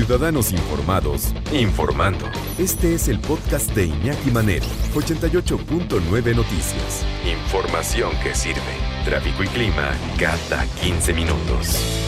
[0.00, 2.24] Ciudadanos informados, informando.
[2.58, 4.64] Este es el podcast de Iñaki Manero,
[4.94, 7.04] 88.9 Noticias.
[7.30, 8.62] Información que sirve.
[9.04, 12.00] Tráfico y clima cada 15 minutos.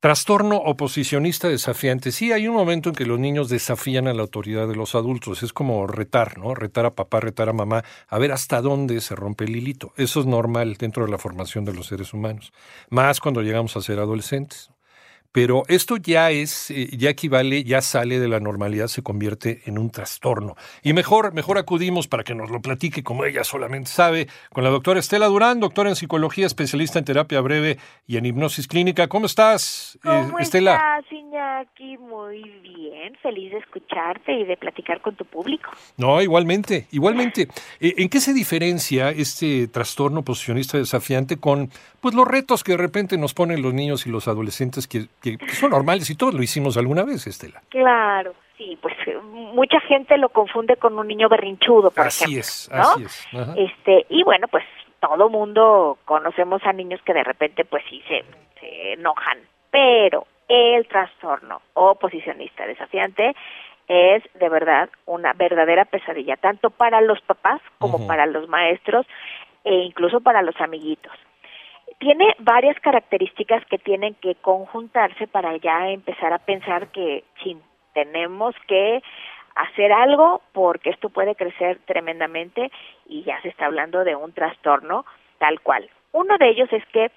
[0.00, 2.10] Trastorno oposicionista desafiante.
[2.10, 5.44] Sí, hay un momento en que los niños desafían a la autoridad de los adultos.
[5.44, 6.56] Es como retar, ¿no?
[6.56, 9.92] Retar a papá, retar a mamá, a ver hasta dónde se rompe el hilito.
[9.96, 12.52] Eso es normal dentro de la formación de los seres humanos.
[12.90, 14.70] Más cuando llegamos a ser adolescentes.
[15.36, 19.76] Pero esto ya es, eh, ya equivale, ya sale de la normalidad, se convierte en
[19.76, 20.56] un trastorno.
[20.82, 24.70] Y mejor, mejor acudimos para que nos lo platique como ella solamente sabe, con la
[24.70, 29.08] doctora Estela Durán, doctora en psicología, especialista en terapia breve y en hipnosis clínica.
[29.08, 30.72] ¿Cómo estás, eh, ¿Cómo Estela?
[30.72, 31.98] Estás, Iñaki?
[31.98, 35.70] Muy bien, feliz de escucharte y de platicar con tu público.
[35.98, 37.48] No, igualmente, igualmente.
[37.78, 41.68] Eh, ¿En qué se diferencia este trastorno posicionista desafiante con
[42.00, 45.48] pues los retos que de repente nos ponen los niños y los adolescentes que que
[45.48, 47.62] son normales y todos lo hicimos alguna vez, Estela.
[47.68, 52.70] Claro, sí, pues eh, mucha gente lo confunde con un niño berrinchudo, por así Es,
[52.72, 53.26] así es.
[53.56, 54.64] Este, y bueno, pues
[55.00, 58.24] todo mundo conocemos a niños que de repente pues sí se,
[58.60, 59.38] se enojan,
[59.70, 63.34] pero el trastorno oposicionista desafiante
[63.88, 69.06] es de verdad una verdadera pesadilla, tanto para los papás como para los maestros
[69.64, 71.12] e incluso para los amiguitos
[71.98, 77.56] tiene varias características que tienen que conjuntarse para ya empezar a pensar que sí,
[77.94, 79.02] tenemos que
[79.54, 82.70] hacer algo porque esto puede crecer tremendamente
[83.06, 85.06] y ya se está hablando de un trastorno
[85.38, 85.88] tal cual.
[86.12, 87.10] Uno de ellos es que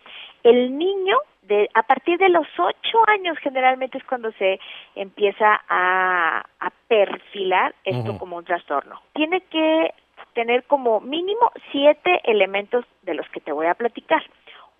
[0.43, 4.59] el niño de a partir de los ocho años generalmente es cuando se
[4.95, 9.01] empieza a, a perfilar esto como un trastorno.
[9.13, 9.93] Tiene que
[10.33, 14.23] tener como mínimo siete elementos de los que te voy a platicar.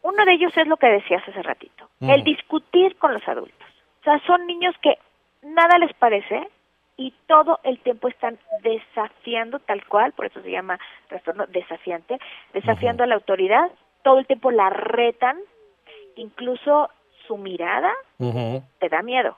[0.02, 3.68] Uno de ellos es lo que decías hace ratito, el discutir con los adultos.
[4.02, 4.98] O sea, son niños que
[5.42, 6.48] nada les parece
[6.96, 12.18] y todo el tiempo están desafiando tal cual, por eso se llama trastorno desafiante,
[12.54, 13.72] desafiando a la autoridad,
[14.04, 15.38] todo el tiempo la retan,
[16.16, 16.90] incluso
[17.28, 19.38] su mirada te da miedo.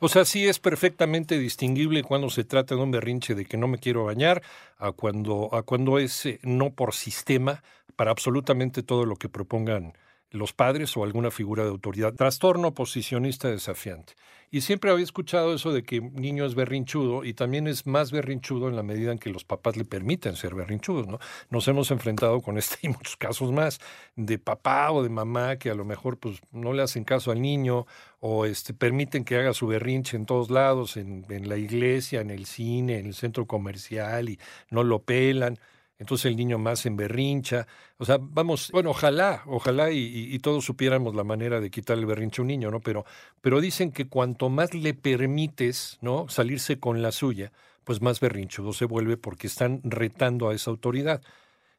[0.00, 3.68] O sea, sí es perfectamente distinguible cuando se trata de un berrinche de que no
[3.68, 4.42] me quiero bañar
[4.78, 7.62] a cuando, a cuando es eh, no por sistema
[7.96, 9.94] para absolutamente todo lo que propongan
[10.32, 12.14] los padres o alguna figura de autoridad.
[12.14, 14.14] Trastorno posicionista desafiante.
[14.50, 18.68] Y siempre había escuchado eso de que niño es berrinchudo y también es más berrinchudo
[18.68, 21.18] en la medida en que los papás le permiten ser berrinchudos, ¿no?
[21.48, 23.80] Nos hemos enfrentado con este y muchos casos más
[24.14, 27.40] de papá o de mamá que a lo mejor pues no le hacen caso al
[27.40, 27.86] niño
[28.20, 32.30] o este, permiten que haga su berrinche en todos lados, en, en la iglesia, en
[32.30, 34.38] el cine, en el centro comercial y
[34.68, 35.58] no lo pelan
[36.02, 37.66] entonces el niño más en berrincha.
[37.96, 42.40] O sea, vamos, bueno, ojalá, ojalá y, todos supiéramos la manera de quitarle el berrinche
[42.40, 42.80] a un niño, ¿no?
[42.80, 43.04] Pero,
[43.40, 46.28] pero dicen que cuanto más le permites, ¿no?
[46.28, 47.52] Salirse con la suya,
[47.84, 51.22] pues más berrinchudo se vuelve porque están retando a esa autoridad.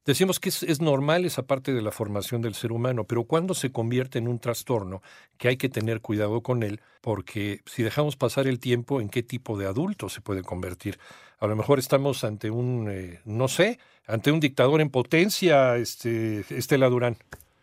[0.05, 3.71] Decimos que es, normal esa parte de la formación del ser humano, pero cuando se
[3.71, 5.01] convierte en un trastorno,
[5.37, 9.23] que hay que tener cuidado con él, porque si dejamos pasar el tiempo, ¿en qué
[9.23, 10.97] tipo de adulto se puede convertir?
[11.39, 16.39] A lo mejor estamos ante un, eh, no sé, ante un dictador en potencia, este,
[16.49, 17.15] Estela Durán.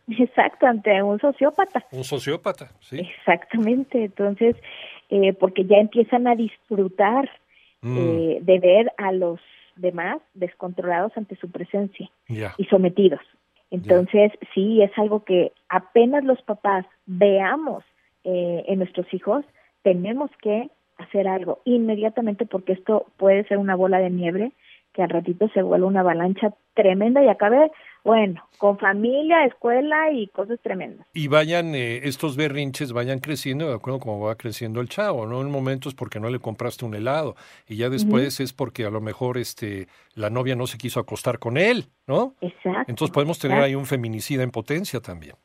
[0.08, 1.84] Exacto, ante un sociópata.
[1.92, 3.00] Un sociópata, sí.
[3.00, 4.56] Exactamente, entonces,
[5.10, 7.28] eh, porque ya empiezan a disfrutar
[7.82, 7.98] mm.
[7.98, 9.40] eh, de ver a los
[9.80, 13.20] demás descontrolados ante su presencia y sometidos.
[13.70, 17.84] Entonces, sí, es algo que apenas los papás veamos
[18.24, 19.44] eh, en nuestros hijos,
[19.82, 24.52] tenemos que hacer algo inmediatamente porque esto puede ser una bola de nieve
[24.92, 27.70] que al ratito se vuelve una avalancha tremenda y acabe,
[28.04, 31.06] bueno, con familia, escuela y cosas tremendas.
[31.12, 35.40] Y vayan, eh, estos berrinches vayan creciendo de acuerdo como va creciendo el chavo, ¿no?
[35.40, 39.00] En momentos porque no le compraste un helado y ya después es porque a lo
[39.00, 42.34] mejor este la novia no se quiso acostar con él, ¿no?
[42.40, 42.84] Exacto.
[42.88, 45.36] Entonces podemos tener ahí un feminicida en potencia también.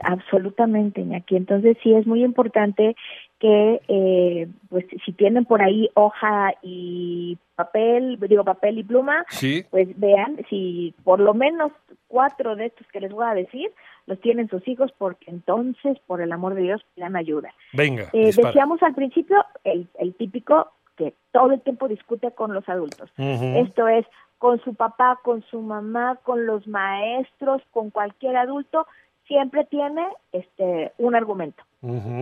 [0.00, 1.36] Absolutamente, Iñaki.
[1.36, 2.96] Entonces sí es muy importante
[3.38, 9.24] que, eh, pues, si tienen por ahí hoja y papel, digo papel y pluma,
[9.70, 11.72] pues vean si por lo menos
[12.08, 13.70] cuatro de estos que les voy a decir
[14.06, 17.54] los tienen sus hijos porque entonces, por el amor de Dios, pidan ayuda.
[17.72, 22.68] Venga, Eh, decíamos al principio el, el típico que todo el tiempo discute con los
[22.68, 23.10] adultos.
[23.16, 24.06] Esto es
[24.38, 28.86] con su papá, con su mamá, con los maestros, con cualquier adulto,
[29.26, 31.62] siempre tiene este un argumento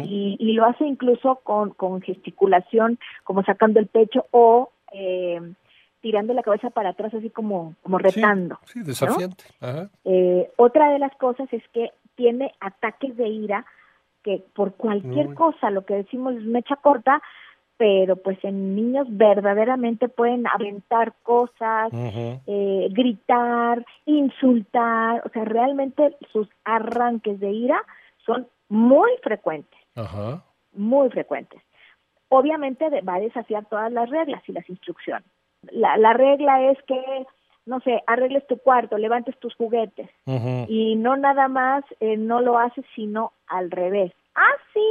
[0.04, 5.40] y, y lo hace incluso con, con gesticulación, como sacando el pecho o eh,
[6.00, 8.58] tirando la cabeza para atrás, así como, como retando.
[8.64, 9.44] Sí, desafiante.
[9.60, 9.88] Ajá.
[10.04, 13.64] Eh, otra de las cosas es que tiene ataques de ira
[14.24, 15.34] que por cualquier Uy.
[15.34, 17.22] cosa, lo que decimos es mecha corta,
[17.82, 26.46] pero pues en niños verdaderamente pueden aventar cosas, eh, gritar, insultar, o sea, realmente sus
[26.62, 27.82] arranques de ira
[28.24, 29.80] son muy frecuentes,
[30.74, 31.60] muy frecuentes.
[32.28, 35.26] Obviamente va a desafiar todas las reglas y las instrucciones.
[35.72, 37.26] La, la regla es que,
[37.66, 40.08] no sé, arregles tu cuarto, levantes tus juguetes
[40.68, 44.12] y no nada más eh, no lo haces, sino al revés.
[44.36, 44.86] Ah, sí,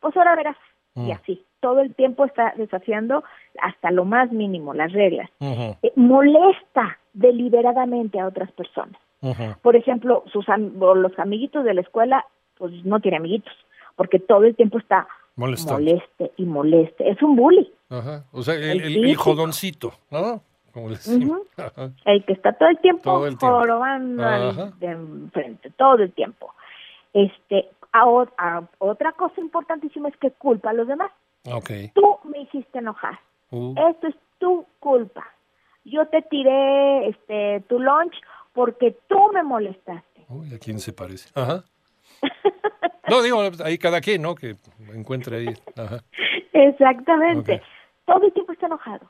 [0.00, 0.56] pues ahora verás.
[0.96, 1.06] Mm.
[1.06, 3.24] Y así, todo el tiempo está desafiando
[3.60, 5.28] hasta lo más mínimo las reglas.
[5.40, 9.00] Eh, molesta deliberadamente a otras personas.
[9.62, 12.24] Por ejemplo, sus am- o los amiguitos de la escuela,
[12.56, 13.52] pues no tiene amiguitos,
[13.96, 15.80] porque todo el tiempo está Molestando.
[15.82, 17.10] moleste y moleste.
[17.10, 18.22] Es un bully, Ajá.
[18.32, 20.40] O sea, el, El el, jodoncito, ¿no?
[20.72, 21.40] Como le decimos.
[22.04, 23.58] El que está todo el tiempo, Todo el tiempo.
[23.58, 26.52] jorobando al de enfrente, todo el tiempo.
[27.12, 31.10] Este, a- otra cosa importantísima es que culpa a los demás.
[31.52, 31.70] Ok.
[31.94, 33.18] Tú me hiciste enojar.
[33.50, 35.26] Uh, Esto es tu culpa.
[35.84, 38.14] Yo te tiré este tu lunch
[38.52, 40.24] porque tú me molestaste.
[40.28, 41.28] uy, ¿a quién se parece?
[41.38, 41.64] Ajá.
[43.08, 44.34] No, digo, ahí cada quien, ¿no?
[44.34, 44.56] Que
[44.92, 45.54] encuentre ahí.
[45.76, 46.02] Ajá.
[46.52, 47.54] Exactamente.
[47.54, 47.62] Ok.
[48.04, 49.08] Todo el tiempo está enojado.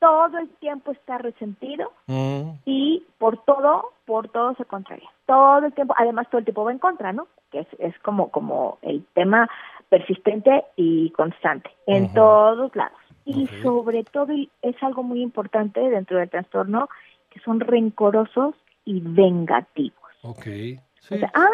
[0.00, 5.08] Todo el tiempo está resentido Mm, y por todo, por todo se contraria.
[5.26, 7.28] Todo el tiempo, además todo el tiempo va en contra, ¿no?
[7.52, 9.48] Que es, es como, como el tema
[9.88, 12.98] persistente y constante en todos lados.
[13.24, 16.88] Y sobre todo, es algo muy importante dentro del trastorno,
[17.30, 18.54] que son rencorosos
[18.84, 19.98] y vengativos.
[20.22, 20.46] ok.
[20.46, 21.18] O Sí.
[21.18, 21.48] sea, ah,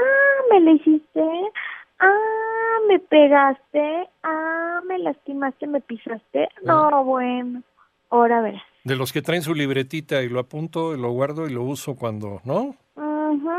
[0.50, 1.22] me le hiciste,
[1.98, 6.48] ah, me pegaste, ah, me lastimaste, me pisaste.
[6.64, 7.62] No, bueno,
[8.10, 8.62] ahora verás.
[8.84, 11.94] De los que traen su libretita y lo apunto, y lo guardo y lo uso
[11.96, 12.74] cuando, ¿no?
[12.96, 13.50] Ujú,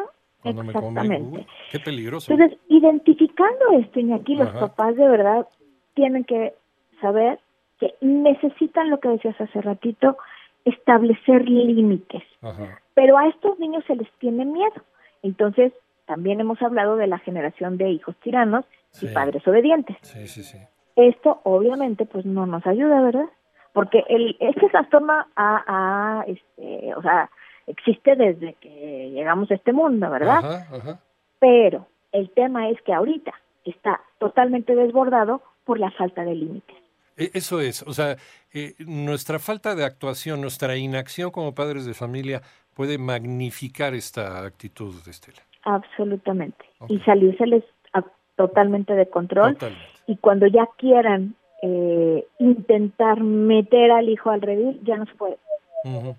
[0.44, 1.02] Cuando me come.
[1.02, 1.38] Exactamente.
[1.40, 2.32] Uy, qué peligroso.
[2.32, 4.60] Entonces, identificando esto, Iñaki, los Ajá.
[4.60, 5.48] papás de verdad
[5.94, 6.54] tienen que
[7.02, 7.40] saber
[7.80, 10.18] que necesitan lo que decías hace ratito,
[10.66, 12.24] establecer límites.
[12.42, 12.82] Ajá.
[12.94, 14.84] Pero a estos niños se les tiene miedo.
[15.24, 15.74] Entonces,
[16.06, 18.66] también hemos hablado de la generación de hijos tiranos
[19.02, 19.98] y padres obedientes.
[20.02, 20.60] Sí, sí, sí.
[20.96, 23.26] Esto obviamente pues no nos ayuda, ¿verdad?
[23.74, 27.30] Porque el este trastorno ha, ha, este, o sea,
[27.68, 30.38] existe desde que llegamos a este mundo, ¿verdad?
[30.46, 31.00] Ajá, ajá.
[31.40, 33.34] Pero el tema es que ahorita
[33.66, 36.76] está totalmente desbordado por la falta de límites.
[37.18, 38.18] E- Eso es, o sea,
[38.54, 42.42] eh, nuestra falta de actuación, nuestra inacción como padres de familia
[42.76, 45.40] puede magnificar esta actitud de Estela.
[45.64, 46.66] Absolutamente.
[46.80, 46.92] Ok.
[46.92, 47.64] Y salírseles
[47.94, 48.04] a-
[48.36, 49.54] totalmente de control.
[49.54, 49.86] Totalmente.
[50.08, 55.38] Y cuando ya quieran eh, intentar meter al hijo al redil, ya no se puede.
[55.86, 56.14] Ujú.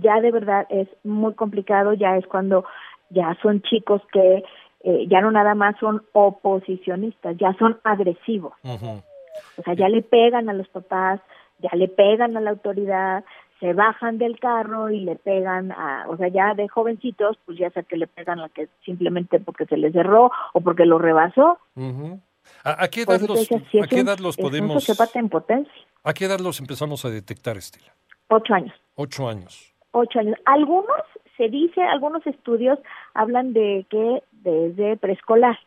[0.00, 2.64] Ya de verdad es muy complicado, ya es cuando
[3.10, 4.44] ya son chicos que
[4.84, 10.48] eh, ya no nada más son oposicionistas, ya son agresivos, o sea, ya le pegan
[10.48, 11.20] a los papás,
[11.58, 13.24] ya le pegan a la autoridad,
[13.60, 17.70] se bajan del carro y le pegan a, o sea, ya de jovencitos, pues ya
[17.70, 21.58] sea que le pegan a que simplemente porque se les cerró o porque lo rebasó.
[21.74, 22.20] Ujú.
[22.64, 26.38] ¿A, a qué edad los, decía, a qué edad podemos, en potencia, a qué edad
[26.38, 27.92] los empezamos a detectar, Estela?
[28.28, 28.74] ocho años.
[28.94, 29.75] Ocho años.
[29.96, 30.36] Ocho años.
[30.44, 31.02] Algunos,
[31.36, 32.78] se dice, algunos estudios
[33.14, 35.58] hablan de que desde preescolar,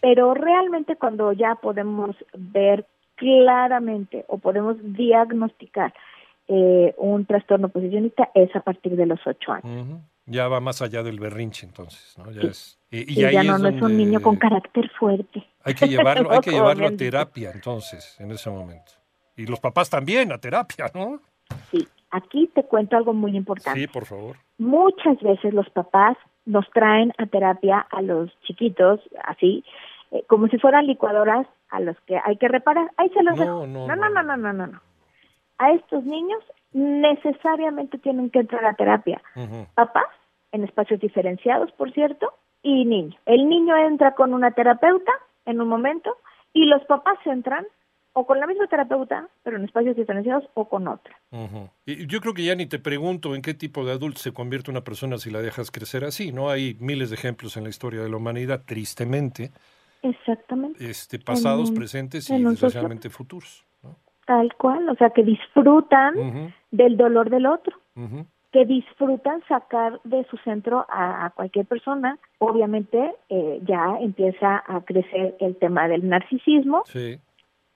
[0.00, 5.92] pero realmente cuando ya podemos ver claramente o podemos diagnosticar
[6.48, 9.64] eh, un trastorno posicionista es a partir de los ocho años.
[9.86, 10.00] Ujú.
[10.26, 12.30] Ya va más allá del berrinche, entonces, ¿no?
[12.30, 12.46] Ya Sí.
[12.48, 15.44] es, y, y Sí, ahí ya es no, es un niño con carácter fuerte.
[15.64, 18.92] Hay que llevarlo, hay que llevarlo a terapia, entonces, en ese momento.
[19.36, 21.20] Y los papás también a terapia, ¿no?
[21.70, 23.80] Sí, aquí te cuento algo muy importante.
[23.80, 24.36] Sí, por favor.
[24.58, 29.64] Muchas veces los papás nos traen a terapia a los chiquitos, así,
[30.10, 32.90] eh, como si fueran licuadoras a los que hay que reparar.
[32.96, 33.66] Ahí se los No, dejo.
[33.66, 34.08] no, no, no.
[34.10, 34.80] no, no, no, no, no.
[35.58, 39.20] A estos niños necesariamente tienen que entrar a terapia.
[39.74, 40.06] Papás,
[40.52, 43.16] en espacios diferenciados, por cierto, y niño.
[43.26, 45.12] El niño entra con una terapeuta
[45.46, 46.16] en un momento
[46.52, 47.66] y los papás entran
[48.12, 51.14] o con la misma terapeuta, pero en espacios diferenciados, o con otra.
[51.86, 54.70] y yo creo que ya ni te pregunto en qué tipo de adulto se convierte
[54.70, 56.50] una persona si la dejas crecer así, ¿no?
[56.50, 59.52] Hay miles de ejemplos en la historia de la humanidad, tristemente.
[60.02, 60.88] Exactamente.
[60.88, 63.64] Este, pasados, presentes y desgraciadamente futuros.
[64.26, 67.76] Tal cual, o sea, que disfrutan del dolor del otro.
[68.52, 72.18] que disfrutan sacar de su centro a, cualquier persona.
[72.38, 77.20] Obviamente eh, ya empieza a crecer el tema del narcisismo, sí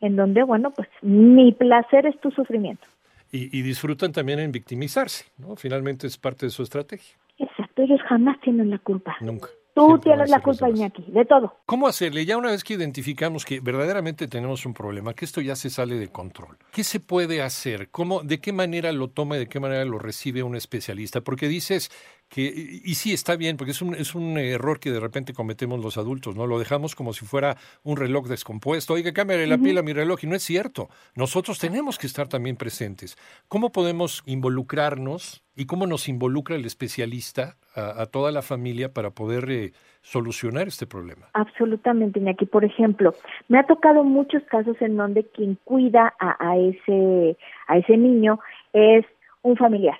[0.04, 2.87] en donde, bueno, pues mi placer es tu sufrimiento.
[3.32, 5.56] Y, disfrutan también en victimizarse, ¿no?
[5.56, 7.16] Finalmente es parte de su estrategia.
[7.37, 9.16] Exacto, ellos jamás tienen la culpa.
[9.20, 9.49] Nunca.
[9.75, 11.56] Tú tienes la culpa, Iñaki, de todo.
[11.66, 12.25] ¿Cómo hacerle?
[12.25, 15.96] Ya una vez que identificamos que verdaderamente tenemos un problema, que esto ya se sale
[15.96, 17.88] de control, ¿qué se puede hacer?
[17.90, 21.23] ¿Cómo, ¿De qué manera lo toma y de qué manera lo recibe un especialista?
[21.23, 21.90] Porque dices
[22.34, 25.80] que, y sí, está bien, porque es un, es un error que de repente cometemos
[25.80, 26.46] los adultos, ¿no?
[26.46, 28.94] Lo dejamos como si fuera un reloj descompuesto.
[28.94, 30.88] Oiga, cámbiale la pila a mi reloj, y no es cierto.
[31.14, 33.16] Nosotros tenemos que estar también presentes.
[33.46, 39.50] ¿Cómo podemos involucrarnos y cómo nos involucra el especialista a, toda la familia para poder
[39.50, 41.26] eh, solucionar este problema.
[41.32, 42.46] Absolutamente, Iñaki.
[42.46, 43.14] Por ejemplo,
[43.48, 47.36] me ha tocado muchos casos en donde quien cuida a, ese,
[47.66, 48.38] a ese niño
[48.72, 49.04] es
[49.42, 49.98] un familiar,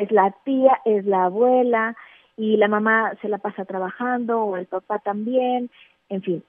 [0.00, 1.96] es la tía, es la abuela
[2.36, 5.70] y la mamá se la pasa trabajando o el papá también,
[6.08, 6.44] en fin.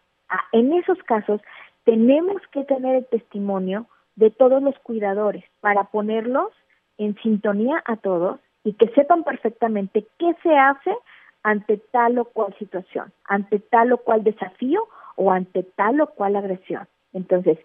[0.52, 1.42] En esos casos
[1.84, 6.52] tenemos que tener el testimonio de todos los cuidadores para ponerlos
[6.98, 10.96] en sintonía a todos y que sepan perfectamente qué se hace
[11.44, 16.36] ante tal o cual situación, ante tal o cual desafío o ante tal o cual
[16.36, 16.88] agresión.
[17.12, 17.58] Entonces,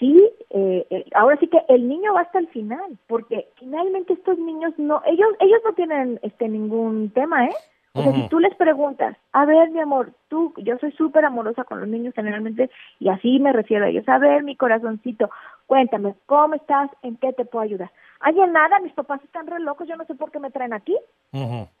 [0.00, 4.38] sí, eh, eh, ahora sí que el niño va hasta el final, porque finalmente estos
[4.38, 7.54] niños no, ellos, ellos no tienen este ningún tema, ¿eh?
[7.92, 11.64] O sea, si tú les preguntas, a ver, mi amor, tú, yo soy súper amorosa
[11.64, 15.28] con los niños generalmente, y así me refiero a ellos, a ver, mi corazoncito,
[15.66, 16.88] cuéntame, ¿cómo estás?
[17.02, 17.90] ¿En qué te puedo ayudar?
[18.20, 20.72] Ay, en nada, mis papás están re locos, yo no sé por qué me traen
[20.72, 20.96] aquí.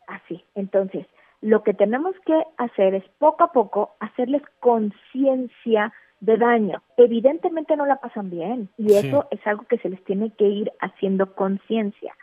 [0.08, 1.06] Así, entonces,
[1.42, 6.82] lo que tenemos que hacer es poco a poco hacerles conciencia de daño.
[6.96, 10.72] Evidentemente no la pasan bien, y eso es algo que se les tiene que ir
[10.80, 12.14] haciendo conciencia,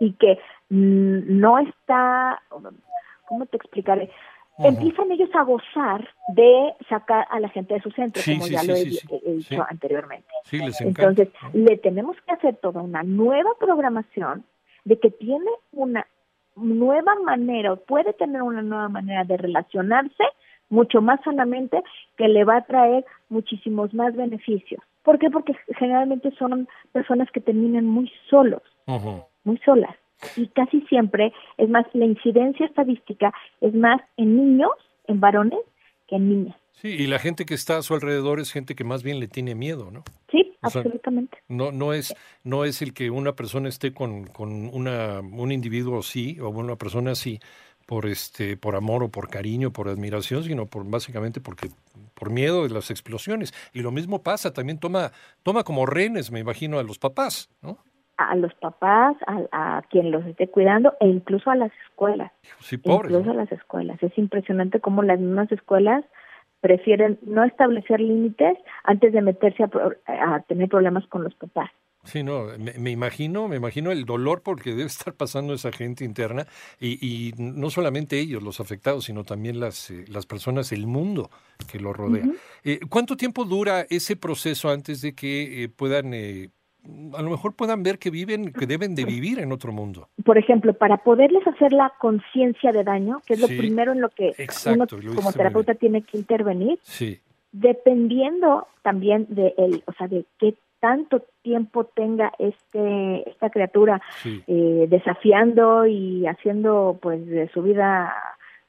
[0.00, 2.42] y que mm, no está
[3.26, 4.10] ¿cómo te explicaré?
[4.58, 8.74] Empiezan ellos a gozar de sacar a la gente de su centro, como ya lo
[8.74, 10.28] he, dicho anteriormente.
[10.80, 14.44] Entonces, le tenemos que hacer toda una nueva programación
[14.84, 16.06] de que tiene una
[16.54, 20.24] nueva manera o puede tener una nueva manera de relacionarse
[20.68, 21.82] mucho más sanamente
[22.16, 24.82] que le va a traer muchísimos más beneficios.
[25.02, 25.30] ¿Por qué?
[25.30, 28.62] Porque generalmente son personas que terminan muy solos,
[29.44, 29.94] muy solas
[30.36, 34.70] y casi siempre, es más, la incidencia estadística es más en niños,
[35.06, 35.60] en varones,
[36.08, 36.56] que en niñas.
[36.72, 39.28] Sí, y la gente que está a su alrededor es gente que más bien le
[39.28, 40.04] tiene miedo, ¿no?
[40.30, 41.38] Sí, absolutamente.
[41.48, 46.00] No, no es, no es el que una persona esté con, con una, un individuo
[46.00, 47.40] así o una persona así
[47.86, 51.68] por este, por amor o por cariño, por admiración, sino por básicamente porque
[52.14, 53.54] por miedo de las explosiones.
[53.72, 55.12] Y lo mismo pasa, también toma,
[55.42, 57.78] toma como renes, me imagino, a los papás, ¿no?
[58.18, 62.32] a los papás, a, quien los esté cuidando e incluso a las escuelas.
[62.60, 64.02] Sí, pobres, incluso a las escuelas.
[64.02, 66.04] Es impresionante cómo las mismas escuelas
[66.60, 69.64] prefieren no establecer límites antes de meterse
[70.06, 71.70] a, tener problemas con los papás.
[72.06, 76.46] Sí, no, me, imagino, me imagino el dolor porque debe estar pasando esa gente interna
[76.80, 81.30] y, y no solamente ellos, los afectados, sino también las, eh, las personas, el mundo
[81.70, 82.24] que lo rodea.
[82.64, 86.14] Eh, ¿Cuánto tiempo dura ese proceso antes de que eh, puedan
[87.16, 90.08] a lo mejor puedan ver que viven, que deben de vivir en otro mundo.
[90.24, 94.10] Por ejemplo, para poderles hacer la conciencia de daño, que es lo primero en lo
[94.10, 94.32] que
[94.66, 97.20] uno como terapeuta tiene que intervenir, sí.
[97.52, 100.54] dependiendo también de el, o sea, de qué
[100.86, 108.14] tanto tiempo tenga este esta criatura eh, desafiando y haciendo pues de su vida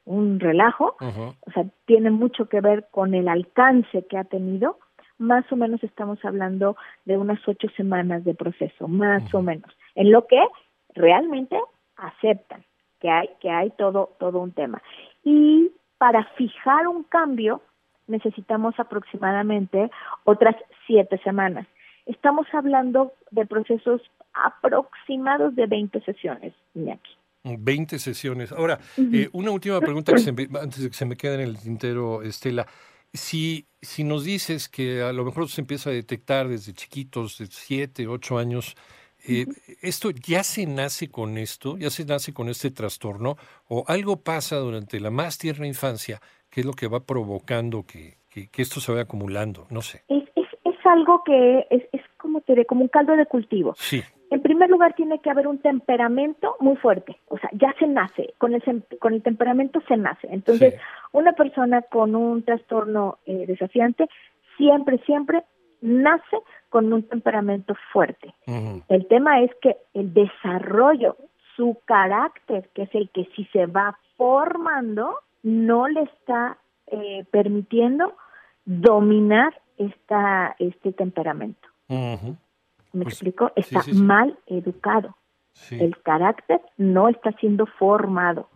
[0.06, 4.80] un relajo, o sea, tiene mucho que ver con el alcance que ha tenido
[5.20, 10.12] más o menos estamos hablando de unas ocho semanas de proceso, más o menos, en
[10.12, 10.42] lo que
[10.96, 11.60] realmente
[11.98, 12.64] aceptan
[13.00, 14.82] que hay, que hay todo, todo un tema.
[15.24, 17.62] Y para fijar un cambio
[18.08, 19.92] necesitamos aproximadamente
[20.24, 20.56] otras
[20.88, 21.68] siete semanas.
[22.08, 24.02] Estamos hablando de procesos
[24.34, 27.12] aproximados de 20 sesiones, Iñaki.
[27.44, 28.52] 20 sesiones.
[28.52, 32.24] Ahora, eh, una última pregunta que antes de que se me quede en el tintero,
[32.24, 32.66] Estela.
[33.14, 37.48] Si, si nos dices que a lo mejor se empieza a detectar desde chiquitos, de
[37.48, 38.76] 7, 8 años,
[39.26, 39.46] eh,
[39.82, 41.78] ¿esto ya se nace con esto?
[41.78, 43.38] ¿Ya se nace con este trastorno?
[43.68, 48.18] ¿O algo pasa durante la más tierna infancia que es lo que va provocando que,
[48.30, 49.68] que, esto se vaya acumulando?
[49.70, 50.04] No sé.
[50.08, 50.24] Es
[50.88, 52.02] algo que es, es
[52.48, 53.74] este, como un caldo de cultivo.
[53.78, 54.02] Sí.
[54.30, 57.18] En primer lugar, tiene que haber un temperamento muy fuerte.
[57.28, 58.62] O sea, ya se nace, con el,
[59.00, 60.28] con el temperamento se nace.
[60.32, 60.80] Entonces, Sí.
[61.14, 64.10] una persona con un trastorno eh, desafiante
[64.58, 65.44] siempre, siempre
[65.82, 66.38] nace
[66.70, 68.34] con un temperamento fuerte.
[68.90, 71.16] El tema es que el desarrollo,
[71.56, 78.14] su carácter, que es el que si se va formando, no le está eh, permitiendo
[78.66, 81.68] dominar esta, este temperamento.
[81.88, 83.52] ¿Me Pues, explico?
[83.56, 84.02] Está sí, sí.
[84.02, 85.16] mal educado.
[85.72, 88.48] El carácter no está siendo formado.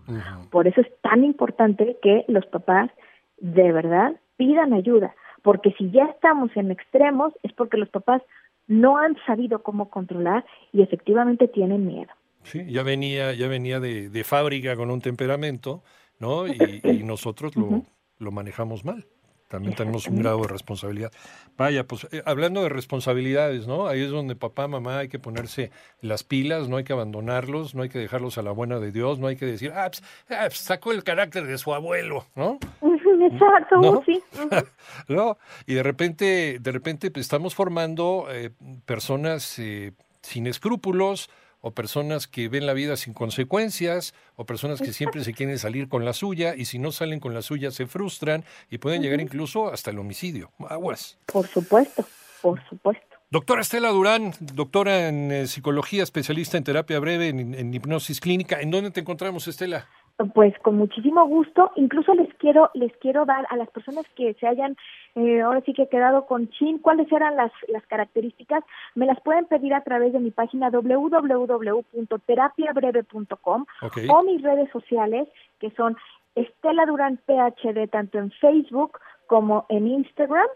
[0.51, 2.92] Por eso es tan importante que los papás
[3.38, 8.22] de verdad pidan ayuda, porque si ya estamos en extremos es porque los papás
[8.68, 12.12] no han sabido cómo controlar y efectivamente tienen miedo.
[12.44, 15.82] Sí, ya venía, ya venía de, de fábrica con un temperamento,
[16.20, 16.48] ¿no?
[16.48, 17.82] Y, y nosotros lo,
[18.20, 19.06] lo manejamos mal.
[19.51, 21.12] También tenemos un grado de responsabilidad.
[21.58, 23.88] Vaya, pues eh, hablando de responsabilidades, ¿no?
[23.88, 27.84] Ahí es donde papá, mamá hay que ponerse las pilas, no hay que abandonarlos, no
[27.84, 30.46] hay que dejarlos a la buena de Dios, no hay que decir, ah, pues, ah,
[30.48, 32.60] pues, sacó el carácter de su abuelo, ¿no?
[32.81, 34.03] Exacto, ¿No?
[34.05, 34.24] sí.
[35.10, 35.38] ¿no?
[35.67, 38.51] Y de repente, de repente pues, estamos formando eh,
[38.86, 39.91] personas eh,
[40.22, 41.29] sin escrúpulos
[41.62, 45.88] o personas que ven la vida sin consecuencias o personas que siempre se quieren salir
[45.88, 49.22] con la suya y si no salen con la suya se frustran y pueden llegar
[49.22, 50.51] incluso hasta el homicidio.
[50.68, 51.18] Aguas.
[51.27, 52.06] Por supuesto,
[52.41, 53.06] por supuesto.
[53.30, 58.60] Doctora Estela Durán, doctora en eh, psicología, especialista en terapia breve, en, en hipnosis clínica.
[58.60, 59.88] ¿En dónde te encontramos, Estela?
[60.25, 61.72] Pues con muchísimo gusto.
[61.75, 64.75] Incluso les quiero les quiero dar a las personas que se hayan
[65.16, 68.63] eh, ahora sí que quedado con chin cuáles eran las las características.
[68.96, 73.98] Me las pueden pedir a través de mi página www.terapiabreve.com Ok.
[74.10, 75.28] o mis redes sociales
[75.60, 75.98] que son
[76.36, 80.48] Estela Durán PhD tanto en Facebook como en Instagram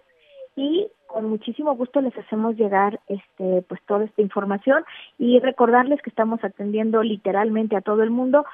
[0.55, 4.85] y con muchísimo gusto les hacemos llegar este pues toda esta información
[5.17, 8.45] y recordarles que estamos atendiendo literalmente a todo el mundo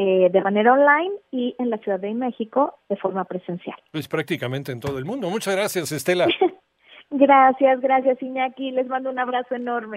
[0.00, 3.76] eh, de manera online y en la Ciudad de México de forma presencial.
[3.90, 5.28] Pues prácticamente en todo el mundo.
[5.28, 6.28] Muchas gracias, Estela.
[7.10, 9.96] Gracias, gracias Iñaki, les mando un abrazo enorme.